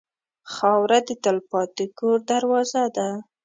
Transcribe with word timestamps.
خاوره 0.53 0.99
د 1.07 1.09
تلپاتې 1.23 1.85
کور 1.97 2.17
دروازه 2.31 2.83
ده. 2.95 3.09